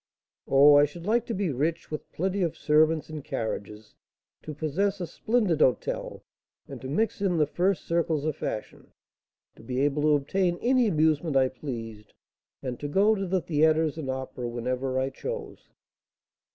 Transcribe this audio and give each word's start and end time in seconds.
"Oh, 0.47 0.77
I 0.77 0.85
should 0.85 1.05
like 1.05 1.27
to 1.27 1.33
be 1.35 1.51
rich, 1.51 1.91
with 1.91 2.11
plenty 2.11 2.41
of 2.41 2.57
servants 2.57 3.07
and 3.07 3.23
carriages; 3.23 3.93
to 4.41 4.51
possess 4.51 4.99
a 4.99 5.05
splendid 5.05 5.59
hôtel, 5.59 6.21
and 6.67 6.81
to 6.81 6.87
mix 6.87 7.21
in 7.21 7.37
the 7.37 7.45
first 7.45 7.85
circles 7.85 8.25
of 8.25 8.35
fashion; 8.35 8.93
to 9.55 9.61
be 9.61 9.79
able 9.81 10.01
to 10.01 10.15
obtain 10.15 10.57
any 10.59 10.87
amusement 10.87 11.35
I 11.35 11.49
pleased, 11.49 12.15
and 12.63 12.79
to 12.79 12.87
go 12.87 13.13
to 13.13 13.27
the 13.27 13.41
theatres 13.41 13.95
and 13.95 14.09
opera 14.09 14.47
whenever 14.49 14.97
I 14.99 15.11
chose." 15.11 15.69